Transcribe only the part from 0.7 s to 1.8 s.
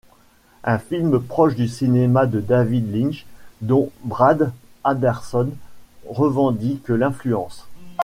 film proche du